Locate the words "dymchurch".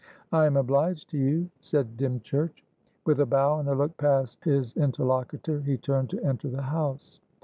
1.95-2.65